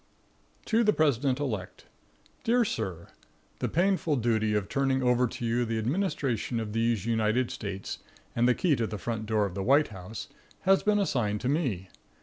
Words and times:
To 0.65 0.83
the 0.83 0.93
President 0.93 1.39
Elect. 1.39 1.85
Dear 2.43 2.65
Sir. 2.65 3.09
The 3.59 3.69
painful 3.69 4.15
duty 4.15 4.55
of 4.55 4.67
turning 4.67 5.03
over 5.03 5.27
to 5.27 5.45
you 5.45 5.63
the 5.63 5.77
administration 5.77 6.59
of 6.59 6.73
these 6.73 7.05
United 7.05 7.51
States 7.51 7.99
and 8.35 8.47
the 8.47 8.55
key 8.55 8.75
to 8.77 8.87
the 8.87 8.97
front 8.97 9.27
door 9.27 9.45
of 9.45 9.53
the 9.53 9.61
White 9.61 9.89
House 9.89 10.27
has 10.61 10.81
been 10.81 10.97
assigned 10.97 11.39
to 11.41 11.49
me. 11.49 11.89